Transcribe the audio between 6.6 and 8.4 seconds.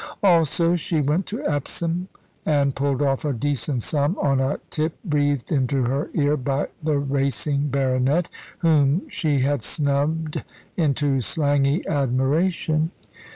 the racing baronet,